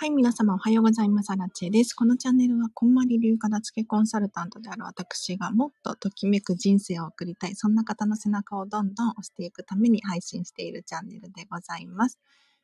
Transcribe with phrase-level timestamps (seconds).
[0.00, 1.30] はい、皆様おはようございます。
[1.30, 1.92] アラチェです。
[1.92, 12.18] このチャンネルは、こんまり流片付けコンサルタントである私がもっとときめく人生を送りたい、そんな方の背中をどんどん押していくために配信しているチャンネルでございます。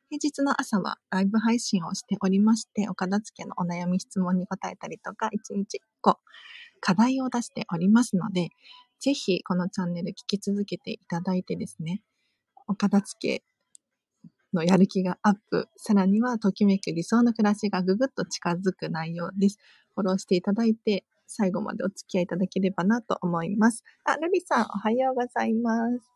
[0.09, 6.17] 平日の朝はライブ配信をしておりまして、お片付けのお悩み質問に答えたりとか、1日1個
[6.79, 8.49] 課題を出しておりますので、
[8.99, 12.01] ぜひこのチャンネル聞き続けていただいてですね、
[12.65, 13.43] お片付け
[14.53, 15.67] のやる気がアップ。
[15.77, 19.59] さらには、ときめく理想の暮らしがぐぐっと近づく内容です。
[19.95, 23.83] フォローしていただいて、最後までお付き合いいただければなと思います。
[24.05, 26.11] あ、ルビさん、おはようございます。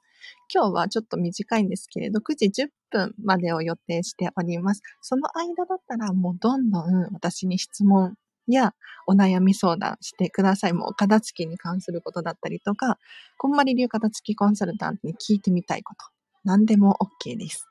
[0.53, 4.81] 今日はちょっと短いんですけれど、9時10分までを予定しております。
[5.01, 8.15] その間だったらもうどんどん私に質問
[8.47, 8.73] や
[9.07, 10.73] お悩み相談してください。
[10.73, 12.97] もう片付けに関することだったりとか、
[13.37, 16.05] こんまり流片付きコンサルタントに聞いてみたいこと、
[16.43, 17.70] 何でも OK です。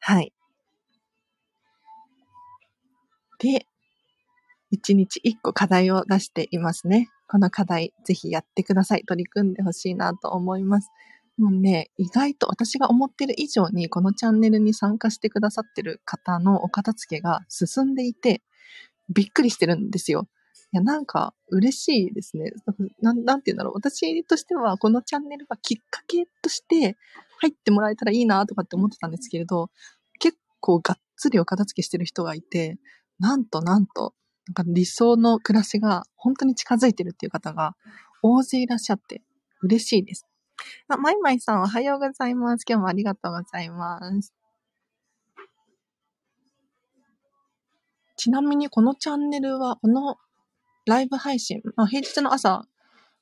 [0.00, 0.32] はい。
[3.38, 3.66] で、
[4.70, 7.08] 一日一個課題を出していますね。
[7.26, 9.04] この課題、ぜひやってください。
[9.04, 10.90] 取り組んでほしいなと思います。
[11.38, 18.42] もうね、意外と私が思ってる以上にこのチャンネルに参加してくださってる方のお片付けが進んでいて、
[19.08, 20.28] びっくりしてるんですよ。
[20.72, 22.52] いや、なんか嬉しいですね。
[23.00, 23.74] なんなんて言うんだろう。
[23.74, 26.96] 私としてはこのチャンネルがきっかけとして
[27.40, 29.70] 入ってもらえたらいいなとかって思ってたんですけれど、
[30.20, 32.78] 結構がっつりお片付けしてる人がいて、
[33.18, 34.14] なんとなんと、
[34.46, 37.74] なんか理想の暮らしが本当に近づいてるっていう方が
[38.22, 39.22] 大勢いらっしゃって
[39.62, 40.26] 嬉しいです。
[40.88, 42.64] あ、まいまいさんおはようございます。
[42.68, 44.32] 今日もありがとうございます。
[48.16, 50.18] ちなみにこのチャンネルは、この
[50.90, 52.66] ライブ配信、まあ、平日の朝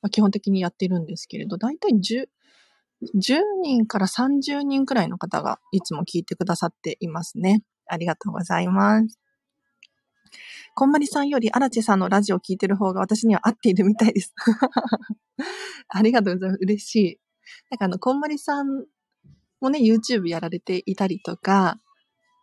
[0.01, 2.27] は基本的にやってるんですけれど、だいたい10、
[3.15, 7.63] 10人から30人くらいの方がいつも聞いてくださっていますね。
[7.87, 9.21] ありがとうございます。
[10.75, 14.33] こんまりさんより荒地さんのラジオを聞いてる方が私には合っているみたいです。
[15.89, 16.59] ありがとうございます。
[16.63, 17.21] 嬉しい。
[17.71, 18.87] なんかあの、こんまりさん
[19.61, 21.81] もね、YouTube やられていたりとか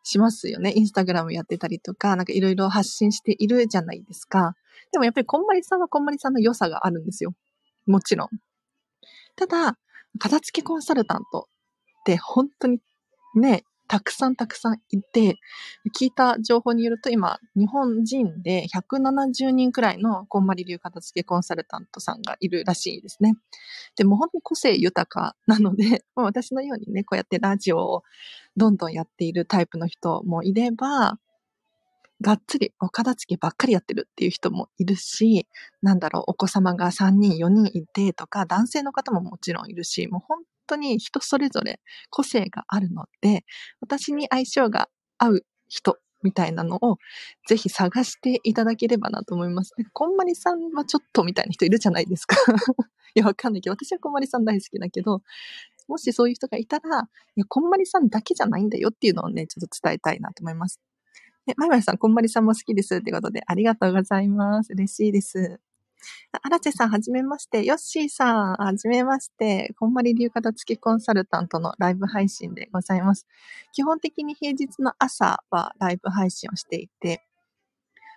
[0.05, 0.71] しますよね。
[0.75, 4.55] インスタグラムやってたりとか、なんかいろいろ発信しているじゃないですか。
[4.91, 7.33] でもやっぱりこんまりさんはこんまりさんの良さがあるんですよ。
[7.87, 8.29] もちろん。
[9.35, 9.77] ただ、
[10.19, 11.49] 片付けコンサルタント
[12.01, 12.79] って本当に
[13.35, 15.37] ね、たくさんたくさんいて、
[15.97, 23.35] 聞いた情報によると今、日本人で170人くらいのこんまり流片付けコンサルタントさんがいるらしいですね。
[23.95, 28.03] でも本当に個性豊かなので、 私のようにね、こうやってラジオを
[28.57, 31.19] どんどんやっているタイプの人もいれば、
[32.21, 35.47] がっつりお片付けばっかりやってるっていう人もいるし、
[35.81, 43.45] なんだろう、お子様が3人、4人いてとか、男性の方ももちろんいるし、もう本当に人それぞれ個性があるので、
[43.81, 46.97] 私に相性が合う人みたいなのを
[47.47, 49.73] ぜひ探していただければなと思います。
[49.93, 52.35] こんまりさんはちょっとみたいな人いるじゃないですか。
[53.15, 55.21] いや、わかんないけど、私はこんまりさん大好きだけど、
[55.87, 57.01] もしそういう人がいたら、
[57.35, 60.81] いや、こんまりさんだけじゃないんだよっていうのをね、ちょっと伝えたいなと思います。
[61.45, 64.73] で、まいまいさん、こんまりさんも好きですってことで、ありがとうございます。
[64.73, 65.59] 嬉しいです。
[66.41, 67.63] あらちさん、はじめまして。
[67.63, 69.73] ヨッシーさん、はじめまして。
[69.79, 73.25] こんまり流片付きコンサルタントのライブ配信でございます。
[73.73, 77.23] 基本的に平日の朝はライブ配信をしていて、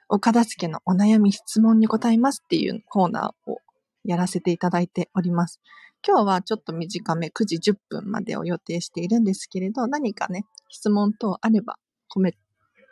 [0.08, 3.58] お片付けのお悩み質問に答えますっていうコーナーを
[4.04, 5.60] やらせていただいております。
[6.06, 11.76] 今日はちょっと短め、9時10分までを予定しているんですけれど、何かね、質問等あれば
[12.08, 12.34] コメ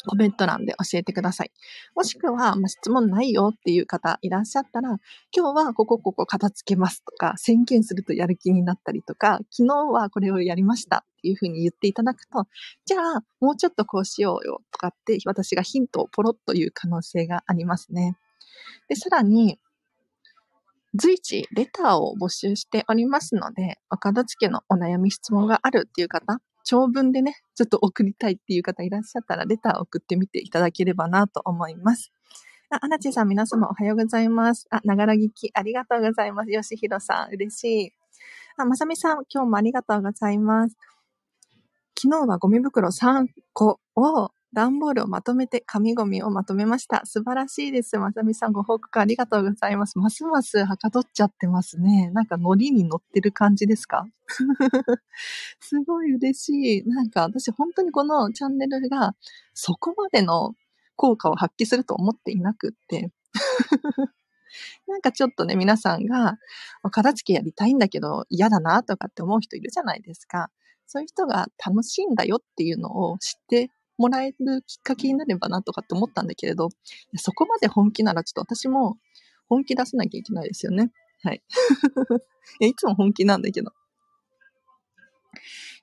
[0.07, 1.51] コメント欄で教えてください。
[1.95, 4.99] もしくは、まあ、質問ないよっていう方いらっしゃったら、
[5.37, 12.47] 今日はここここ片付けますとか、宣言するとやる気になったりとか、昨日はこれをやりましたっていうふうに言っていただくと、
[12.85, 18.17] じゃあ、もうちょっとこうしようよとかって、私がヒントをポロッと言う可能性がありますね。
[18.89, 19.59] で、さらに、
[20.95, 32.13] 随時レターを募集しておりますので、お片付けのお悩み質問があるっていう方、長文でね、ちょっと送りたいっていう方いらっしゃったら、レター送ってみていただければなと思います。
[32.71, 34.67] あ、アナチさん、皆様おはようございます。
[34.71, 36.51] あ、ながら聞き、ありがとうございます。
[36.51, 37.93] よしひろさん、嬉しい。
[38.57, 40.77] あ、まさみさん、今日もありがとうございます。
[41.97, 47.03] 昨日はゴミ袋3個を段ボールをまとめて紙ゴミをまとめました。
[47.05, 47.99] 素晴らしいです。
[47.99, 49.99] まさみさんご報告ありがとうございます。
[49.99, 52.09] ますますはかどっちゃってますね。
[52.15, 54.07] なんかノリに乗ってる感じですか？
[55.61, 56.89] すごい嬉しい。
[56.89, 59.15] なんか私本当にこのチャンネルが
[59.53, 60.55] そこまでの
[60.97, 63.13] 効果を発揮すると思っていなくって。
[64.89, 66.39] なんかちょっとね、皆さんが、
[66.91, 70.51] 片付けやりたいんだけど嫌だなとかって思う人いるじゃないですか。
[70.87, 76.69] そういう人が楽しいんだよっていうのを知ってもらえるきっかけになればなとかって思ったんだけれど、
[77.17, 78.97] そこまで本気ならちょっと私も
[79.49, 80.93] 本気出さなきゃいけないですよね。
[81.23, 81.43] はい。
[82.61, 83.73] いつも本気なんだけど。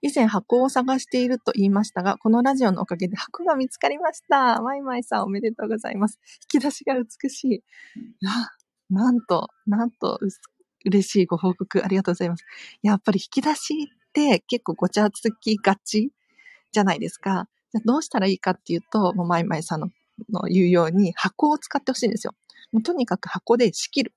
[0.01, 4.61] 以前箱を探していると言いましたが、このラジオのおかげで箱が見つかりました。
[4.61, 6.19] マイマイさんおめでとうございます。
[6.53, 7.63] 引き出しが美しい。
[8.19, 8.51] な、
[8.89, 10.19] なんと、なんと、
[10.85, 12.43] 嬉しいご報告ありがとうございます。
[12.81, 16.11] やっぱり引き出しって結構ごちゃつきがち
[16.73, 17.47] じゃないですか。
[17.85, 19.89] どうしたらいいかっていうと、もうマイマイさんの
[20.31, 22.33] の言うように箱を使ってほしいんですよ。
[22.71, 24.13] もうとにかく箱で仕切る。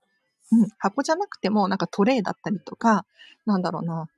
[0.52, 0.68] うん。
[0.78, 3.04] 箱じゃなくてもなんかトレイだったりとか、
[3.44, 4.08] なんだろうな。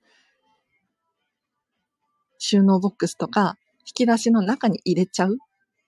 [2.38, 5.38] 収納ボックスとか、引き出しの中に入れちゃう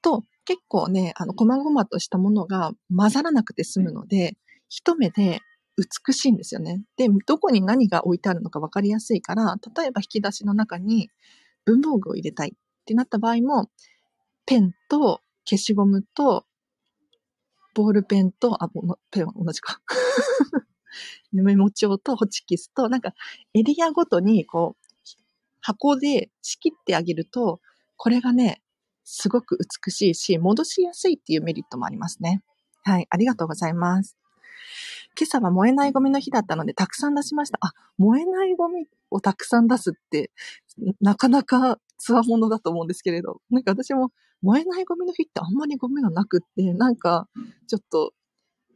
[0.02, 4.36] と、結構ね、あの、細々としたものが混ざらなくて済むので、
[4.68, 5.40] 一目で
[5.76, 6.82] 美しいんですよね。
[6.96, 11.10] で、どこに何が置いてあるのか分かりやすいから、例えば引き出しの中に
[11.64, 12.54] 文房具を入れたい
[12.90, 13.70] ってなった場合も、
[14.46, 16.44] ペンと消しゴムと、
[17.72, 18.68] ボールペンと、あ、
[19.12, 19.80] ペンは同じか。
[21.30, 23.14] メモ帳とホチキスと、なんか
[23.54, 24.86] エリアごとにこう、
[25.60, 27.60] 箱で仕切ってあげると、
[27.96, 28.60] これがね、
[29.04, 32.42] すごく美しいし、戻しやすいっていうメリットもありますね。
[32.82, 34.16] はい、ありがとうございます。
[35.16, 37.58] 今朝は燃えないゴミの日だったので、たくさん出しました。
[37.60, 40.32] あ、燃えないゴミをたくさん出すって、
[41.00, 44.10] なかなかつわものだと思うんですけれど、なんか私も
[44.42, 47.28] 燃えないゴミの日ってあんまりゴミがなくって、なんか、
[47.68, 48.12] ちょっと、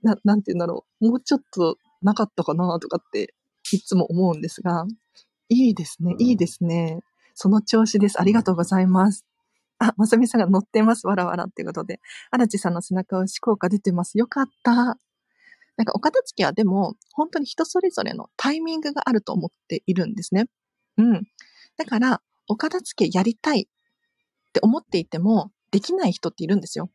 [0.02, 3.34] な、なんて言うんだろう、もうちょっとなかったかなとかって、
[3.72, 4.84] いつも思うんですが、
[5.48, 7.00] いいですね、いいですね。
[7.34, 8.20] その調子です。
[8.20, 9.24] ありがとうございます。
[9.78, 11.06] あ、まさみさんが乗ってます。
[11.06, 12.00] わらわらっていうことで。
[12.30, 14.18] 荒地さんの背中をし効果出てます。
[14.18, 14.74] よかった。
[15.76, 20.46] なんかお片付けはでも、本当に人それぞれのタイミングがあると思っているんですね。
[20.98, 21.22] うん。
[21.76, 26.91] だから、お片付けやりたいって思っていても、できない人っているんですよ。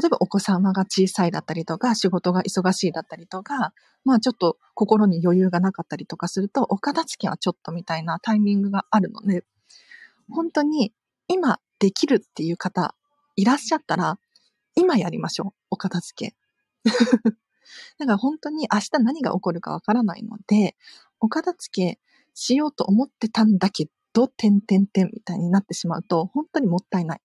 [0.00, 3.72] 例えばお子様が小さいだったりとか、仕事が忙しいだったりとか、
[4.04, 9.44] まあちょっと心に余裕がなかったりとかすると、お片付けはちょっとみたいなタイミングがあるので、
[10.30, 10.92] 本当に
[11.26, 12.94] 今できるっていう方
[13.36, 14.18] いらっしゃったら、
[14.74, 15.52] 今やりましょう。
[15.70, 16.36] お片付け。
[17.98, 20.76] だから本当に明日何が起こるかわからないので、
[21.20, 22.00] お片付け
[22.34, 27.20] しようと思ってたんだけど、てんてんてんみたいになってしまうと、本当にもったいない。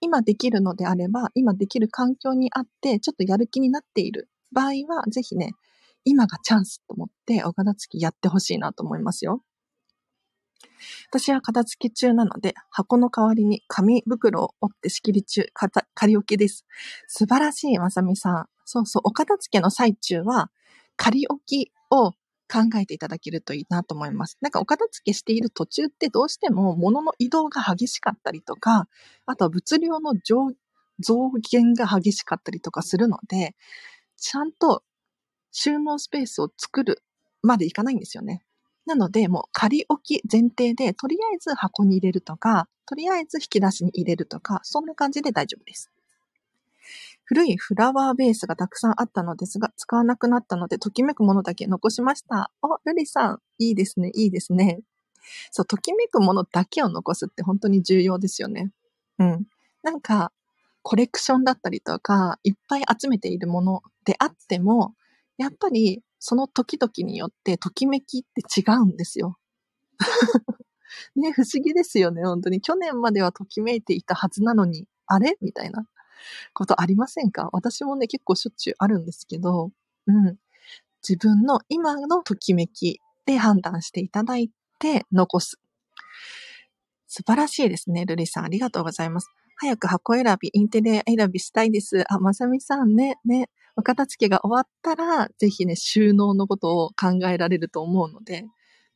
[0.00, 5.52] 今できるのであれば、今できる環境にあって、ちょっとやる気になっている場合は、ぜひね、
[6.04, 9.44] 今がチャンスと思って、お片付きやってほしいなと思いますよ。
[11.10, 15.48] 私は片付け中なので、箱の代わりに紙袋を折って仕切り中、
[15.94, 16.66] 仮置きです。
[17.06, 18.46] 素晴らしい、まさみさん。
[18.64, 20.50] そうそう、お片付けの最中は、
[20.96, 22.12] 仮置きを
[22.48, 24.38] 考えていただけるといいなと思います。
[24.40, 28.88] なんかお片付けしている途中ってどうしても物の移動が激しかったりとか、
[29.26, 30.50] あとは物量の増
[31.50, 33.54] 減が激しかったりとかするので、
[34.16, 34.82] ちゃんと
[35.52, 37.02] 収納スペースを作る
[37.42, 38.42] までいかないんですよね。
[38.86, 45.90] なので、もう仮置き前提で、とりあえず箱に入れるとか、とりあえず引き出しに入れるとか、そんな感じで大丈夫です。
[47.28, 52.50] 古いフラワーベースがたくさんあったのですが、使わなくなったので、ときめくものだけ残しました。
[52.62, 54.80] お、ルリさん、いいですね、いいですね。
[55.50, 58.70] そう、ときめくものだけを残すって本当に重要ですよね。
[59.18, 59.44] うん。
[59.82, 60.32] なんか、
[60.82, 64.94] コレクションだったりとか、いっぱい集めているものであっても、
[65.36, 69.36] やっぱりその時々によってときめきって違うんですよ。
[71.16, 72.60] ね、不思議ですよね、本当に。
[72.62, 75.36] 去年まではときめいていたはずなのに、あれ？
[75.42, 75.86] みたいな。
[76.52, 77.48] ことありませんか？
[77.52, 79.70] 私もね、結構しょっちゅうあるんですけど、
[80.06, 80.36] うん。
[81.08, 85.60] 自分の今のときめきで判断していただいて残す。
[87.06, 88.44] 素晴らしいですね、ルリさん。
[88.44, 89.30] ありがとうございます。
[89.56, 92.04] 早く箱選び、インテリア選びしたいです。
[92.12, 98.44] あ、まさみさんね、ね、お片付けが終わったら、ぜひね、収納のことを考えられると思うので、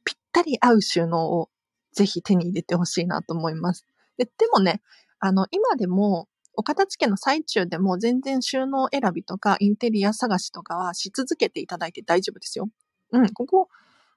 [0.04, 1.50] ぴったり合う収納を
[1.92, 3.86] ぜひ手に入れてほしいなと思います。
[4.18, 4.82] で、でもね、
[5.18, 12.68] あの、今でもお片付けの最中でも全然収納選びとかインテリア探しとかはし続けていただいて大丈夫ですよ。
[13.12, 13.68] うん、ここ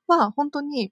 [0.07, 0.91] は本当に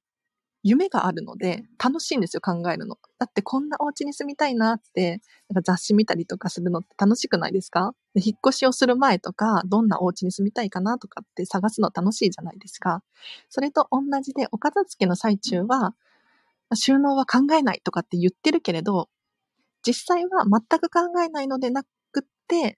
[0.65, 2.97] 夢があるので楽しいんですよ、考えるの。
[3.19, 5.19] だってこんなお家に住みたいなって、
[5.49, 7.93] なんか雑誌見たりとかするのって楽しくないですか？
[8.13, 13.03] で引っ越しをする前とか、どんなお家に住みたいかなとかって探すの楽しいじゃないですか。
[13.49, 15.95] それと同じで、お片付けの最中は、
[16.73, 19.09] 収納は考えないとかって言ってるけれど、
[19.85, 22.77] 実際は全く考えないのでなくって、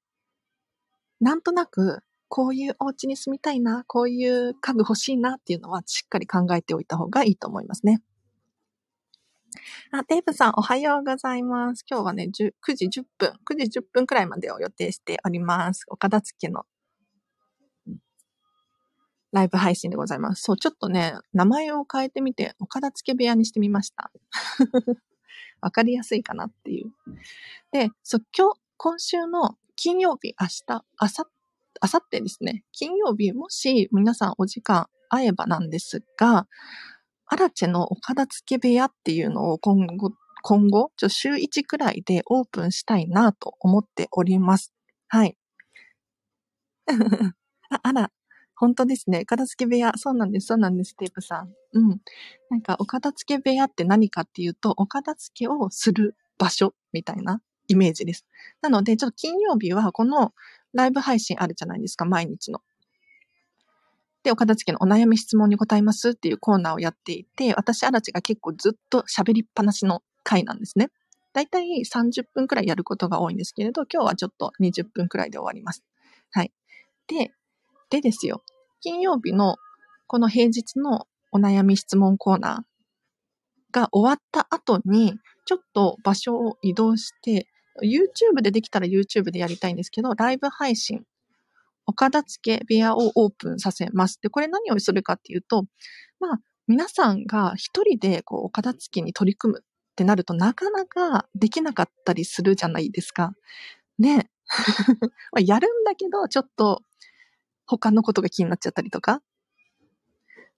[1.19, 8.01] なんとなく、こういうお家に住みたいな、こういう家具欲しいなっていうのはしっかり考えておいた方がいいと思いますね。
[9.91, 11.85] あ、デーブさん、おはようございます。
[11.89, 15.85] 今日はね、9時10分、9時10分くらいまでを予定しております。
[15.87, 16.65] 岡田付の
[19.31, 20.43] ライブ配信でございます。
[20.43, 24.11] そう、ちょっとね、名前を変えてみて、岡田付部屋にしてみました。
[25.65, 26.91] わかりやすいかなっていう。
[27.71, 31.25] で、そう、今日、今週の金曜日、明日、あさ、
[31.81, 36.47] あさってですね、金曜日、もし皆さんお時間合えばなんですが、
[37.25, 40.11] アラチェの岡田付部屋っていうのを今後、
[40.43, 44.71] 今後、ちょ週1くらいでオープンしたいなと思っております。
[45.07, 45.35] はい。
[47.71, 48.11] ああら、
[48.55, 49.25] 本当ですね。
[49.25, 49.93] 片付け部屋。
[49.97, 50.47] そうなんです。
[50.47, 50.95] そうなんです。
[50.95, 51.53] テープさん。
[51.73, 52.01] うん。
[52.49, 58.25] なんか、お片付け部屋って何かっていうと、お片付けをする場所みたいなイメージです。
[58.61, 60.33] なので、ちょっと金曜日はこの
[60.73, 62.05] ライブ配信あるじゃないですか。
[62.05, 62.61] 毎日の。
[64.23, 70.89] で、お片付けのお悩み質問に答えますっていうコーナーをやっていて、私、アラチが結構ずっと喋りっぱなしの回なんですね。
[71.33, 75.83] だいたい30分くらいやることが多いんですけれど、今日はちょっと20分くらいで終わります。
[76.31, 76.51] はい。
[77.07, 77.33] で、
[77.95, 78.43] でですよ、
[78.81, 79.55] 金曜日の
[80.07, 85.13] この平日のお悩み質問コーナーが終わった後に、
[85.45, 87.47] ちょっと場所を移動して、
[87.83, 91.03] YouTube でできたら YouTube でやりたいんですけど、ライブ配信、
[91.85, 94.19] 岡田付部屋をオープンさせます。
[94.21, 95.65] で、これ何をするかっていうと、
[96.19, 99.63] まあ、皆さんが一人でこう岡田付に取り組むっ
[99.95, 103.33] てなるとなかなかできなかったりするじゃないですか。
[103.99, 104.29] ね。
[105.39, 106.81] やるんだけど、ちょっと
[107.65, 109.21] 他のことが気になっちゃったりとか、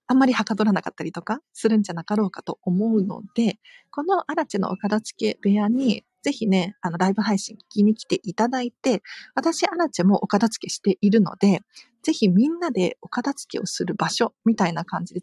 [0.09, 3.59] あんまりはかどらなかったりとかするんじゃなかろうかと思うので、
[3.91, 9.01] このアラチェの岡田付け部屋にぜひね、あの、ライブ配信聞きに来ていただいて、
[9.33, 11.61] 私、アラチェもお片付けしているので、
[12.03, 15.21] ぜひみんなでお片付けをする場所みたいな感じで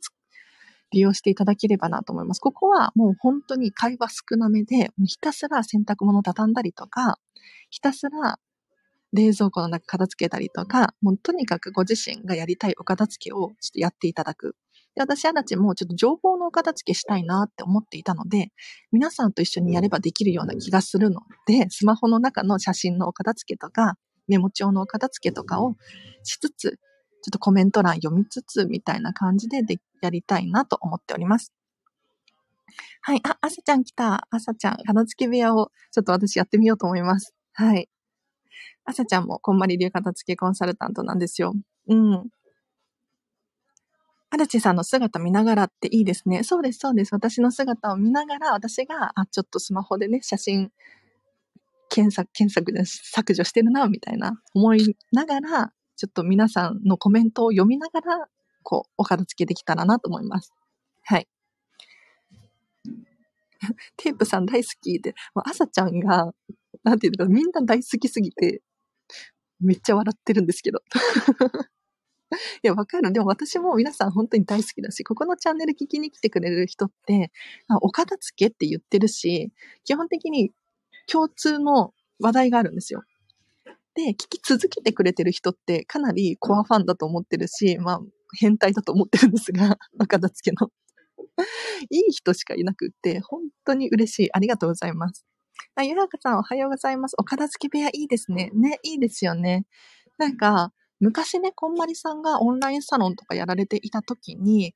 [0.93, 2.41] 利用していただければなと思います。
[2.41, 7.19] ここはもう本当に会話少なめで、ひたすら洗濯物畳んだりとか、
[7.69, 8.39] ひたすら
[9.15, 14.57] 冷蔵庫の中片付けたりとか、もうとにかくご自身がやりたいお片付けをちょっとやっていただく。
[14.97, 18.53] で、私、あだちもちょっと情報のお片付けしたいなって思っていたので、
[18.93, 25.77] 皆さんと一緒にやればできるような気がするので、スマホの中の写真のお片付けとか、メモ帳のお片付けとかを
[26.25, 31.53] しつつ、ちょっとコメント欄読みつつ、みたいな感じででやりたいなと思っております。
[33.01, 33.21] はい。
[33.25, 34.27] あ、あさちゃん来た。
[34.31, 37.35] あさちゃん、片付け部屋をちょっと私やってみようと思います。
[37.53, 37.89] はい。
[38.85, 41.55] あさちゃんもこんまり流片付けコンサルタントなんですよ。
[41.89, 42.29] うん。
[44.31, 46.43] アルチさんの姿見ながらっていいですね。
[46.43, 47.15] そうです、そうです。
[47.15, 50.73] 私の姿を見ながら、私が、あ、ちょっとスマホでね、写真、
[51.89, 58.27] 検索、検索で削除してるな、みたいな思いながら、ちょっと皆さんのコメントを読みながら、
[58.65, 60.53] こう、お片付けできたらなと思います。
[61.05, 61.29] はい。
[63.97, 66.33] テープさん大好きで、もう朝ちゃんが、
[66.85, 68.63] なんていうのか、みんな大好きすぎて、
[69.61, 70.81] めっちゃ笑ってるんですけど。
[72.63, 73.13] いや、わかる。
[73.13, 77.33] でも私も皆さん本当に大好きだし、ここのチャンネル聞きに来てくれる人って、
[77.81, 79.53] お片付けって言ってるし、
[79.85, 80.53] 基本的に
[81.07, 83.03] 共通の話題があるんですよ。
[83.95, 88.01] で、聞き続けてくれてる人ってかなりコアファンだと思ってるし、まあ、
[88.37, 90.71] 変態だと思ってるんですが、 お片付けの。
[91.91, 94.33] いい人しかいなくって、本当に嬉しい。
[94.33, 95.25] ありがとうございます。
[95.77, 97.15] あ、ゆらかさんおはようございます。
[97.19, 98.51] お片付け部屋いいですね。
[98.55, 99.67] ね、いいですよね。
[100.19, 104.75] なんか、昔ね、こんまりさんがオンラインサロンとかやられていた時に、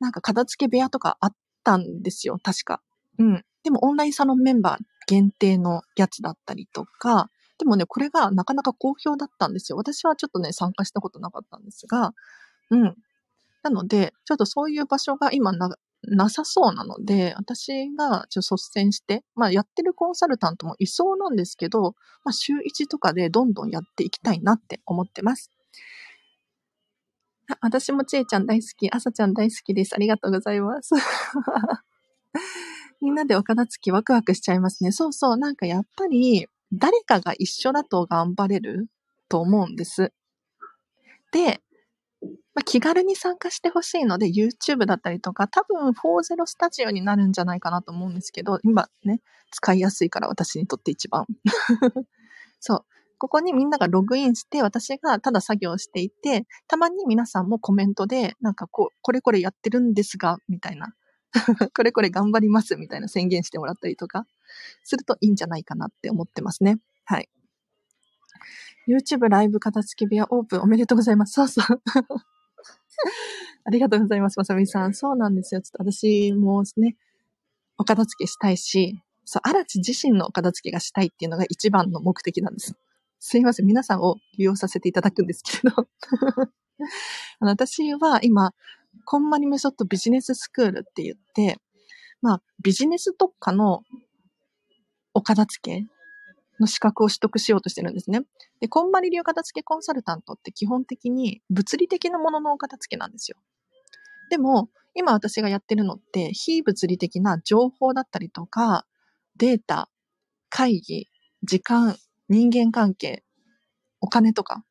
[0.00, 2.82] なんか片付け部屋とかあったんですよ、確か。
[3.18, 3.44] うん。
[3.62, 9.78] でもオンラインサロンメンバー限定のやつだったりとか、でもね、これがなかなか好評だったんですよ。
[9.78, 12.12] 私はちょっとね、参加したことなかったんですが、
[12.70, 12.96] うん。
[13.62, 21.94] なので、ちょっとそういう場所が今ななさそうなので、私がちょ率先して、まあやってるコンサルタントもいそうなんですけど、
[22.24, 25.50] まあ週1とかでどんどんやっていきたいなって思ってます。
[27.50, 29.94] あ私もちえちゃん大好き、あさちゃん大好きです。
[29.94, 30.94] ありがとうございます。
[33.00, 34.92] みんなでお片付きワクワクしちゃいますね。
[34.92, 38.88] そうそう、なんかやっぱり誰かが一緒だと頑張れる
[39.28, 40.12] と思うんです。
[41.32, 41.60] で、
[42.54, 51.26] まあ、気軽に参加してほしいので、YouTube だったりとか、多分40スタジオになるんじゃないかなと思うんですけど、今ね、使いやすいから私にとって一番。
[52.60, 52.84] そう。
[53.18, 60.94] ここにみんながログインして、私がただ作業していて、たまに皆さんもコメントで、なんかこう、これこれやってるんですが、みたいな。
[61.74, 64.26] これこれ頑張ります、みたいな宣言してもらったりとか、
[64.82, 66.80] するといいんじゃないかなって思ってますね。
[67.04, 67.30] はい。
[68.88, 71.32] YouTube ライブ片付け部屋オープンおめでとうございます。
[71.34, 71.82] そうそう。
[73.64, 74.94] ありがとうございます、まさみさん。
[74.94, 75.60] そうなんですよ。
[75.60, 76.96] ちょっと私もね、
[77.78, 82.74] お片付けしたいし、そう、荒地自身のお片付けがしたいっていうのが一番の目的なんです。
[83.18, 83.66] すいません。
[83.66, 85.88] 皆さんを利用させていただくんですけれど
[87.40, 88.52] 私は今、
[89.04, 91.58] コンマニメソッドビジネススクールって言って、
[92.20, 93.84] まあ、ビジネス特化の
[95.14, 95.86] お片付け
[96.60, 98.22] の資格を取得しようとしてるんですね。
[98.60, 103.36] で、コンマリ流片付けコンサルタントって基本的に物理的なもののお片付けなんですよ。
[104.30, 108.86] でも、今私がやってるのって、非物理的な情報だったりとか、
[109.36, 109.88] データ、
[110.48, 111.08] 会議、
[111.42, 111.96] 時間、
[112.28, 113.24] 人間関係、
[114.00, 114.64] お金とか、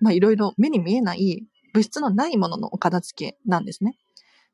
[0.00, 3.96] まあいろいろ目に見えない物質のないもののお片付けなんですね。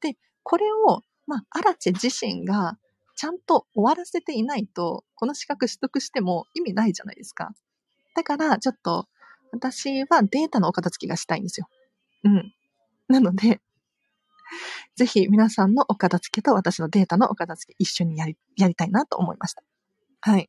[0.00, 2.78] で、これを、まあ、アラチェ自身が
[3.16, 7.52] ちゃんと終わらせていないと、この資格取得しても意味ないじゃないですか。
[8.14, 9.08] だから、ちょっと、
[9.52, 11.68] 私はデータのお片付けがしたいんですよ。
[12.24, 12.54] うん。
[13.08, 13.60] なので、
[14.96, 19.62] ぜひ皆さんのお片付けと私のデータのお片付け一緒にやり、やりたいなと思いました。
[20.20, 20.48] はい。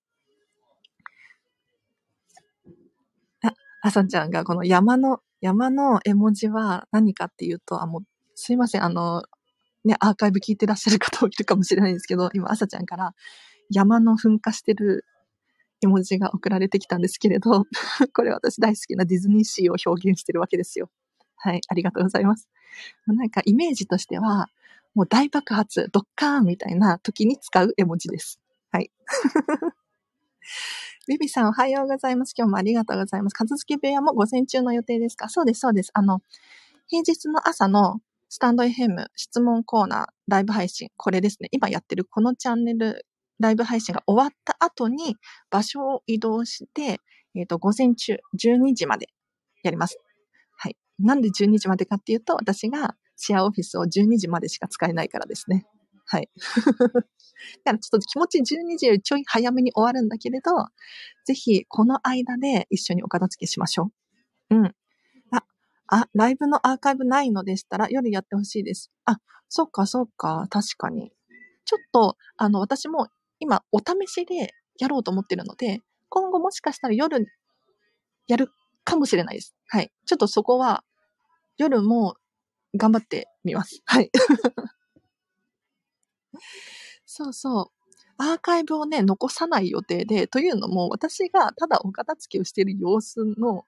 [3.44, 8.02] あ、あさちゃんがこの山の、山の絵文字は何かっていうと、あ、もう、
[8.36, 9.24] すいません、あの、
[9.86, 13.14] ね、アーカイブ聞いてらっしゃる方いるかもしれないんですけど、 今、あさちゃんから
[13.70, 15.06] 山の噴火してる
[15.82, 17.66] 絵文字が送られてきたんですけれど、
[18.14, 20.90] これ私大好きなディズニーシーを表現してるわけですよ。
[21.38, 22.50] はい、ありがとうございます。
[23.08, 24.50] なんかイメージとしては、
[24.96, 28.40] もう大爆発、ドッカーンみたいな時に使う絵文字です。
[28.72, 28.92] はい。
[31.08, 32.34] ビビさんおはようございます。
[32.36, 33.34] 今日もありがとうございます。
[33.34, 35.30] 片付け部屋も午前中の予定ですか？
[35.30, 35.92] そうです、そうです。
[35.94, 36.22] あの、
[36.88, 38.00] 平日の朝の
[38.36, 41.48] スタンド FM 質問コーナー、ライブ配信、これですね。
[41.54, 43.06] 今やってるこのチャンネル、
[43.40, 45.16] ライブ配信が終わった後に
[45.50, 47.00] 場所を移動して、
[47.34, 49.08] えっ、ー、と、午前中12時まで
[49.64, 50.00] やります。
[50.58, 50.76] はい。
[51.00, 55.66] なんで12時までかっていうと、私がシェアオフィスを12時までしか使えないからですね。
[56.06, 56.30] はい。
[56.76, 57.02] だか
[57.64, 60.52] らちょっと気持ち12時よりちょい早めに終わるんだけれど、
[61.24, 63.92] ぜひこの間で一緒にお片付けしましょ
[64.50, 64.56] う。
[64.58, 64.76] うん。
[65.88, 68.92] あ、ライブのアーカイブないのでしたら夜やってほしいです。
[69.06, 69.18] あ、
[69.50, 71.12] そっかそっか、確かに。
[71.66, 73.08] ちょっと、あの、私も
[73.40, 77.26] 今お試しでやろうと思ってるので、今後もしかしたら夜
[78.28, 78.50] やる
[78.84, 79.56] かもしれないです。
[79.68, 79.92] はい。
[80.06, 80.84] ちょっとそこは
[81.58, 82.16] 夜も
[82.76, 83.82] 頑張ってみます。
[83.86, 84.12] はい。
[87.06, 87.68] そうそう。
[88.18, 93.66] アーカイブをね、残さない予定で、というのも、私がただお片付けをしている様子の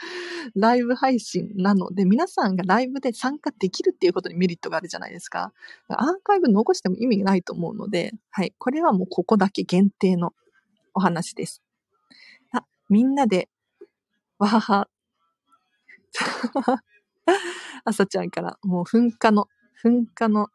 [0.54, 5.52] ライブ配信なので、皆さんがライブで参加できるっていうことにメリットがあるじゃないですか。
[5.88, 8.54] アーカイブ残しても意味ないと思うので、はい。
[8.58, 10.34] これはもうここだけ限定の
[10.94, 11.62] お話です。
[12.52, 13.48] あ、みんなで、
[14.38, 14.88] わはは。
[17.84, 19.48] あさちゃんから、もう噴火の、
[19.82, 20.48] 噴火の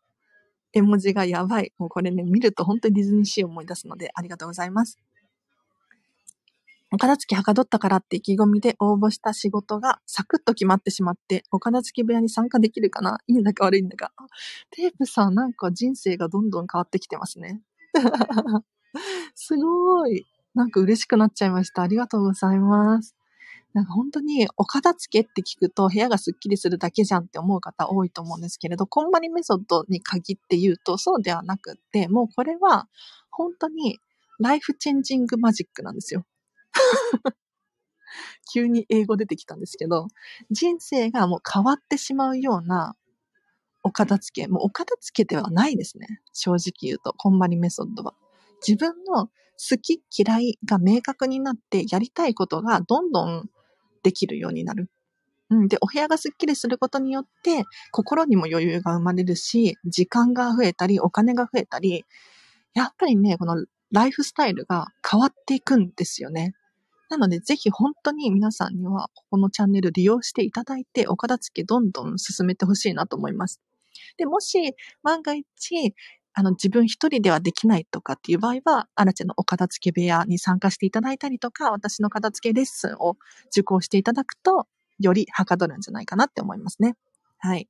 [0.73, 1.73] 絵文字がやばい。
[1.77, 4.99] もうこれね、見ると本当にディズニーシーを思い出すので、ありがとうございます。
[6.91, 13.19] お片付けはかどったからって意気込みで応募した仕事がサクッと決まってしまって、お片付け部屋に参加できるかな？
[13.27, 14.11] いいんだか悪いんだか。
[14.71, 17.61] テープさんなんか人生がどんどん変わってきてますね。
[19.35, 20.25] すごい。
[20.55, 21.83] なんか嬉しくなっちゃいました。
[21.83, 23.15] ありがとうございます。
[23.73, 32.87] なんか本当にお片付けって聞くと部屋がスッキリするだけじゃんって思う方多いと思うんですけれど、こんまりメソッドに限って言うとそうではなくって、もうこれは
[33.29, 33.99] 本当に
[34.39, 36.25] ライフチェンジングマジックなんですよ。
[38.51, 40.07] 急に英語出てきたんですけど、
[40.49, 42.95] 人生がもう変わってしまうような
[43.83, 46.21] お片付け、もうお片付けではないですね。
[46.33, 48.13] 正直言うと、こんまりメソッドは。
[48.65, 53.49] 自分の好き嫌いが明確になってやりたいことがどんどん
[54.03, 54.89] できるようになる。
[55.49, 55.67] うん。
[55.67, 62.05] で、お部屋がスッキリすることによって、心にも余裕が生まれるし、時間が増えたり、お金が増えたり、
[62.73, 66.53] やっぱりね、このライフスタイルが変わっていくんですよね。
[67.09, 73.59] なので、ぜひ本当に皆さんには、ここのチャンネル利用していただいて、お片付けどんどん進めてほしいなと思います。
[74.17, 75.95] で、もし、万が一、
[76.33, 83.17] あの、自分一人ではできないとかっていう場合は、アラチェのお片付け部屋に参加していただいたりとか、私の片付けレッスンを
[83.47, 84.67] 受講していただくと、
[84.99, 86.95] よりはかどるんじゃないかなって思いますね。
[87.39, 87.67] はい。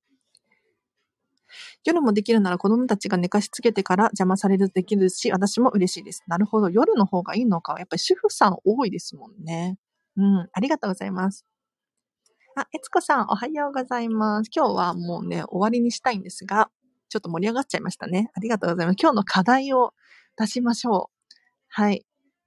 [1.85, 6.23] 夜もできるなら子供たちが寝かしつけてから邪魔されるできるし、私も嬉しいです。
[6.27, 6.69] なるほど。
[6.69, 7.75] 夜の方がいいのか。
[7.77, 9.77] やっぱり主婦さん多いですもんね。
[10.17, 10.47] うん。
[10.51, 11.45] ありがとうございます。
[12.55, 14.49] あ、えつこさん、おはようございます。
[14.53, 16.69] 今日はもうね、終わりにしたいんですが、
[17.07, 18.31] ちょっと盛り上がっちゃいましたね。
[18.33, 18.97] ありがとうございます。
[18.99, 19.93] 今日の課題を
[20.37, 21.29] 出しましょう。
[21.69, 22.05] はい。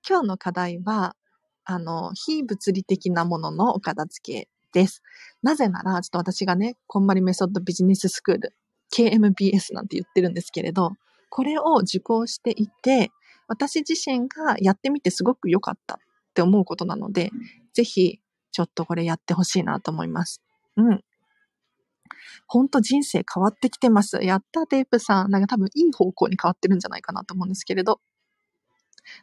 [0.08, 1.16] 今日の課題は、
[1.64, 5.02] あの、非物理的なもののお片付けです。
[5.42, 8.54] なぜなら、ちょっと私がね、こんまりメソッドビジネススクール
[8.92, 10.92] KMBS なんて言ってるんですけれど、
[11.30, 13.10] これを受講していて、
[13.48, 15.98] 私自身がやってみてすごく良かったっ
[16.34, 17.30] て思うことなので、
[17.72, 18.20] ぜひ、
[18.52, 20.42] ちょっとこれやってほしいなと思います。
[20.76, 21.04] うん。
[22.46, 24.18] ほんと人生変わってきてます。
[24.22, 25.30] やった、テープさん。
[25.30, 28.00] なんか多分いい方向に変わってるんじゃないかなと思うんですけれど。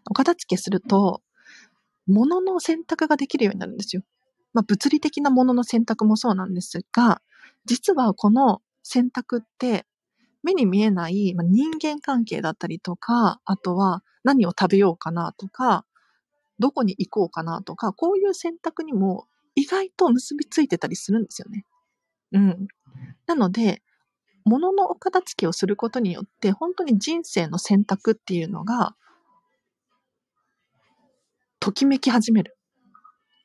[0.09, 1.21] お片付けすると、
[2.07, 4.01] 物の選択ができるようになるんですよ。
[4.53, 7.21] まあ、物理的なものの選択もそうなんですが、
[7.65, 9.85] 実はこの選択って、
[10.41, 15.85] 目に見えない、人間関係だったりとか、あとは何を食べようかなとか、
[16.57, 21.65] どこに行こうかなとか、こういう選択にも意外と結びついてたりするんですよね。
[22.31, 22.67] うん。
[23.27, 23.83] なので、
[24.43, 28.95] 物のお片付けをすることによって、本当に人生の選択っていうのが、
[31.59, 32.57] ときめき始める。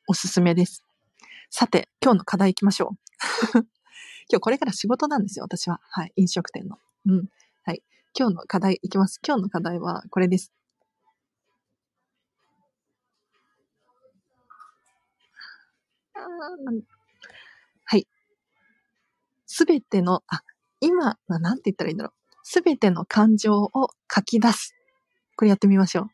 [0.07, 0.83] おすすめです。
[1.51, 2.95] さて、今日の課題行きましょ
[3.53, 3.74] う。
[4.31, 5.79] 今日これから仕事なんですよ、私は。
[5.89, 6.13] はい。
[6.15, 6.77] 飲食店の。
[7.05, 7.25] うん。
[7.63, 7.83] はい。
[8.17, 9.19] 今日の課題いきます。
[9.25, 10.51] 今日の課題はこれです。
[17.83, 18.07] はい。
[19.45, 20.41] すべての、あ、
[20.79, 22.13] 今、なんて言ったらいいんだろう。
[22.41, 24.75] すべての感情を書き出す。
[25.35, 26.07] これやってみましょう。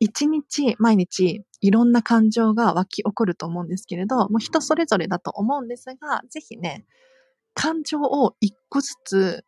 [0.00, 6.84] 一日、毎日、いろんな感情が湧き起こると思うんですけれど、もう人それぞれだと思うんですが、ぜひね、
[7.54, 9.44] 感情を一個ずつ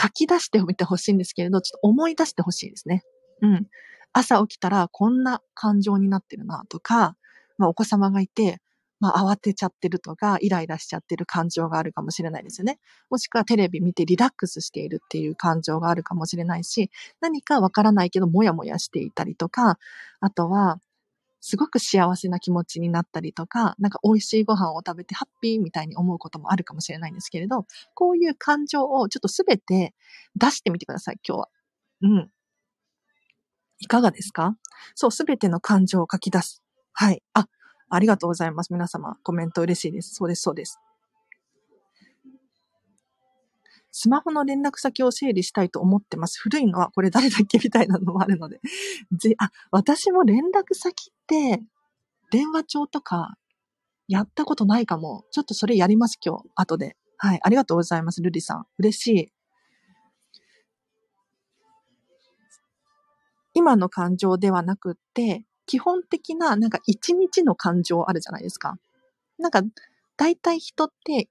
[0.00, 3.02] 書き出してみてほしいんですけれど、ちょっと思い出してほしいですね。
[3.42, 3.66] うん。
[4.12, 7.16] 朝起きたらこんな感情になってるなとか、
[7.58, 8.58] まあお子様がいて、
[9.00, 12.78] まあ、慌てちゃってるとか、イライラしちゃってる感情があるかもしれないですよね。
[13.10, 19.78] もしくはテレビ見てリラックスしているっていう感情があるかもしれないし、何かわからないけど、もやもやしていたりとか、
[20.20, 20.78] あとは、
[21.40, 29.94] すごく幸せな気持ちになったりとか、なんか美味しいご飯を食べてハッピーみたいに思うこともあるかもしれないんですけれど、こういう感情をちょっとすべて
[30.36, 31.48] 出してみてください、今日は。
[32.02, 32.30] うん。
[33.80, 34.56] いかがですか？
[34.94, 36.62] そう、すべての感情を書き出す。
[36.92, 37.22] はい。
[37.34, 37.46] あ、
[37.88, 38.72] ありがとうございます。
[38.72, 40.14] 皆様、コメント嬉しいです。
[40.14, 40.80] そうです、そうです。
[43.92, 46.38] スマホの連絡先を整理したいと思ってます。
[46.40, 48.60] 古いのはこれ誰だっけみたいなのもあるので。
[49.12, 51.62] ぜ、あ、私も連絡先って、
[52.30, 53.36] 電話帳とか、
[54.08, 55.24] やったことないかも。
[55.30, 56.96] ちょっとそれやります、今日、後で。
[57.16, 58.66] はい、ありがとうございます、ルリさん。
[58.78, 59.32] 嬉しい。
[63.54, 68.78] 今の感情ではなくって、基本的な、なんか一日の感情あるじゃないですか。
[69.38, 69.62] なんか、
[70.16, 71.28] 大体人って、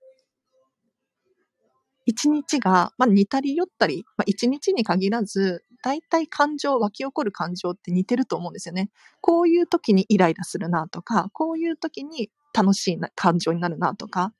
[2.05, 8.89] 一日が、まあ、似たり寄ったり、まあ、一日に限らず、大体感情、湧き起こる感情って似てると思うんですよね。
[9.21, 14.33] こういう時にイライラするなとか、こういう時に楽しいな感情になるなとか、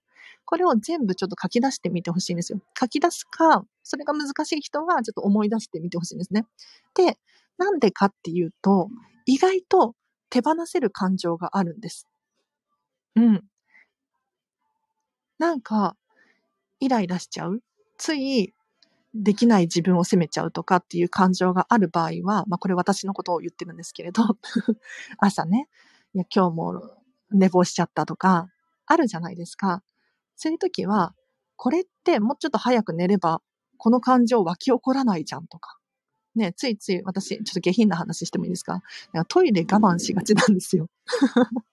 [0.46, 2.60] これを全部ちょっと書き出してみてほしいんですよ。
[2.80, 6.46] 書き出すか、それが難しい人はちょっと思い出してみてほしいんですね。
[6.96, 7.18] で、
[7.58, 8.90] なんでかっていうと、
[9.26, 9.96] 意外と
[10.30, 12.04] 手放せる感情があるんです。
[13.16, 13.46] うん。
[15.40, 15.98] なんか、
[16.80, 17.62] イライラしちゃう？
[17.98, 18.54] つい、
[19.16, 24.24] できない自分を責めちゃうとかっていう感情がある場合は、まあこれ私のことを言ってるんですけれど、
[25.20, 25.70] 朝ね、
[26.16, 26.82] いや今日も
[27.32, 28.50] 寝坊しちゃったとか、
[28.88, 29.84] あるじゃないですか。
[30.36, 31.16] そういう時は、
[31.58, 33.42] これってもうちょっと早く寝れば、
[33.78, 35.78] この感情湧き起こらないじゃんとか。
[36.36, 38.82] ね、ついつい私、ちょっと下品な話してもいいですか？
[39.14, 40.88] なんかトイレ我慢しがちなんですよ。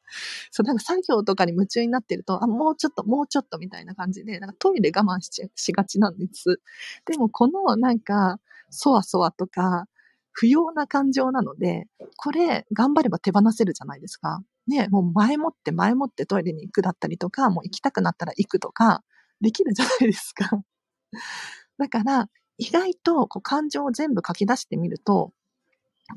[0.52, 6.60] そう、なんか作業とかに夢中になってると、あ、もうちょっと、もうちょっとみたいな感じで、なんかトイレ我慢ししがちなんです。
[7.06, 9.86] でもこのなんか、そわそわとか、
[10.32, 14.42] 不要な感情なので、これ頑張れば手放せるじゃないですか。
[14.68, 19.02] ね、もう前もって前もってトイレに行くだったりとか、もう行きたくなったら行くとか、
[19.42, 20.48] できるじゃないですか。
[21.78, 25.32] だから、意外とこう感情を全部書き出してみると、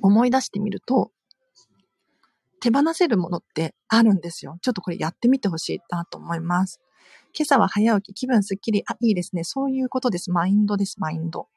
[0.02, 1.12] 思い出してみると、
[2.60, 4.58] 手放せるものってあるんですよ。
[4.62, 6.82] ちょっとこれやってみてほしいなと思います。
[7.38, 8.84] 今朝は早起き、気分すっきり。
[8.88, 9.44] あ、いいですね。
[9.44, 10.32] そういうことです。
[10.32, 11.48] マインドです、マインド。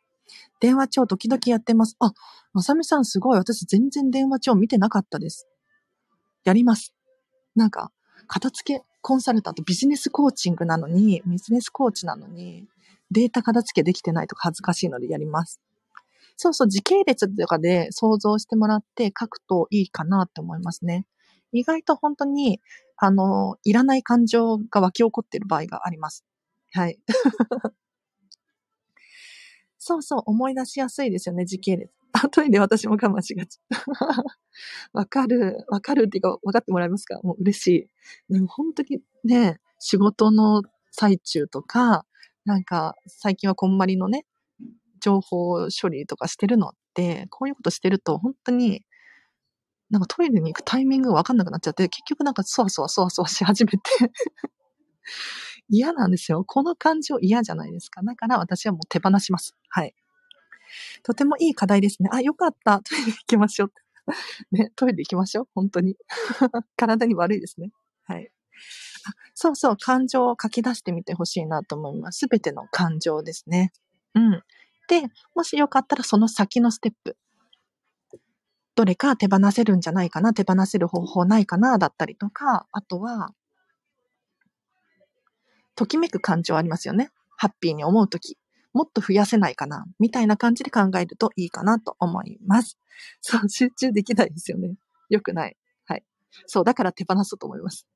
[0.61, 1.97] 電話帳時々やってます。
[2.01, 2.13] あ、
[2.53, 3.39] まさみさんすごい。
[3.39, 5.49] 私全然電話帳見てなかったです。
[6.45, 6.95] やります。
[7.55, 7.93] なんか、
[8.27, 12.67] 片付けコンサルタント、ビジネスコーチングなのに、ビジネスコーチなのに、
[13.11, 15.61] データ片付けできてないとか恥ずかしいのでやります。
[16.37, 21.07] そうそう、時系列とかで想像してもらって書くといいかなって思いますね。
[21.53, 22.61] 意外と本当に、
[22.97, 26.25] あの、いらない感情が湧き起こっている場合があります。
[26.73, 26.99] はい。
[29.79, 31.91] そうそう、思い出しやすいですよね、時系列。
[32.13, 33.61] あ、トイレ私も我慢しがち。
[34.93, 37.21] わかる、わかるっていうか、わかってもらえますか？
[37.23, 37.67] もう嬉し
[38.29, 38.33] い。
[38.33, 42.05] でも本当にね、仕事の最中とか、
[42.49, 44.25] なんか、最近はこんまりのね、
[45.01, 48.83] 情報処理とかしてるのって、こういうことしてると、本当に、
[49.91, 53.79] なんかトイレに行くタイミングがわかんなくなっちゃって、結局なんかそわそわそわそわし始めて
[55.69, 56.43] 嫌なんですよ。
[56.43, 58.03] この感情嫌じゃないですか。
[58.03, 59.55] だから私はもう手放します。
[59.69, 59.95] はい。
[61.03, 62.09] とてもいい課題ですね。
[62.13, 62.81] あ、よかった。
[62.81, 63.73] トイレ行きましょう。
[64.57, 65.49] ね、トイレ行きましょう。
[65.55, 65.97] 本当に。
[66.77, 67.73] 体に悪いですね。
[68.05, 68.31] はい。
[69.35, 72.21] そうそう、感情を書き出してみてほしいなと思います。
[72.21, 73.73] すべての感情ですね。
[74.15, 74.43] うん。
[74.89, 75.03] で、
[75.35, 77.17] もしよかったらその先のステップ。
[78.75, 83.35] どれか手放せるんじゃないかな、手放せる方法ないかな、だったりとか、あとは、
[85.75, 87.11] ときめく感情ありますよね。
[87.37, 88.39] ハッピーに思うとき。
[88.73, 92.79] もっと増やせないかなみたいな感じで考えるといいかなと思います。
[93.21, 94.75] そう、集中できないですよね。
[95.09, 95.57] よくない。
[95.87, 96.05] はい。
[96.47, 97.87] そう、だから手放そうと思います。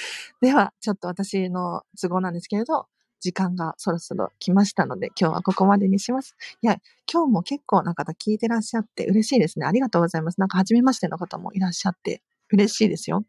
[0.40, 2.86] では、ちょっと私の都合なんですけれど、
[3.20, 6.36] 時間がそろそろ来ましたので、今日はここまでにします。
[6.62, 6.76] いや、
[7.10, 9.66] 今日も結構な方聞いてらっしゃって嬉しいですね。
[9.66, 10.38] ありがとうございます。
[10.38, 13.24] なんか初めましての方もいらっしゃって嬉しいですよ。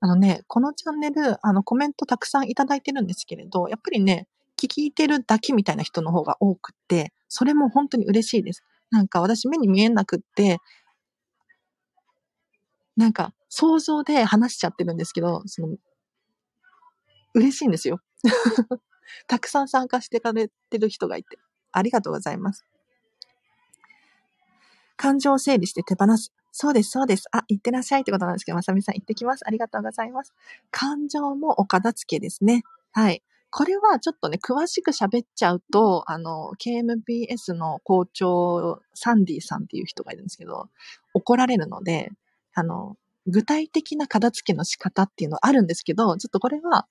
[0.00, 4.26] あのね、このチャンネル、あの、コメントたくさんいただいてるんですけれど、やっぱりね、
[4.58, 8.64] 聞いてるだけみたいな人の方が多くって、それも本当に嬉しいです。
[8.90, 10.58] なんか私目に見えなくって、
[12.96, 15.76] なんか想像で話しちゃってるんですけど、その、
[17.34, 18.00] 嬉しいんですよ。
[19.28, 21.38] たくさん参加してかれてる人がいて、
[21.70, 22.64] ありがとうございます。
[24.96, 26.32] 感情を整理して手放す。
[26.50, 27.28] そうです、そうです。
[27.30, 29.46] あ、行ってらっしゃいってことなんですけど、まさみさん行ってきます。
[29.46, 30.32] ありがとうございます。
[30.70, 32.62] 感情もお片付けですね。
[32.92, 33.22] はい。
[33.50, 40.70] これはちょっとね、詳しく喋っちゃうと、あの、KMBS の校長、サンディさんっていう人がいるんですけど、
[41.12, 42.12] 怒られるので、
[42.54, 46.86] あの、具体的な片付けの仕方っていうのあるんですけど、ちょっとこれは、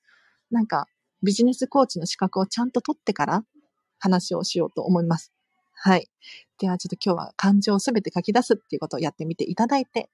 [0.50, 0.86] なんか、
[1.24, 3.44] ビジネスコーチの資格をちゃんと取ってから
[4.00, 5.32] 話をしようと思います。
[5.74, 6.10] はい。
[6.58, 10.10] ではちょっと今日は感情をすべて書き出すっていうことをやってみていただいて、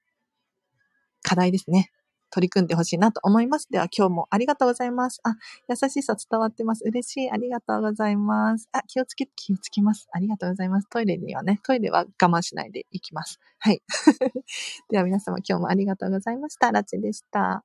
[1.22, 1.90] 課題ですね。
[2.30, 3.68] 取り組んでほしいなと思います。
[3.70, 5.20] では今日もありがとうございます。
[5.24, 5.36] あ、
[5.68, 6.82] 優しさ伝わってます。
[6.84, 7.30] 嬉しい。
[7.30, 8.68] ありがとうございます。
[8.72, 10.08] あ、気をつけ、気をつけます。
[10.12, 10.88] ありがとうございます。
[10.88, 13.38] トイレにはね、トイレは我慢しないで行きます。
[13.58, 13.82] はい。
[14.90, 16.72] では皆様今日もありがとうございました。
[16.72, 17.64] ラチでした。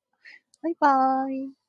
[0.61, 1.62] バイバーイ。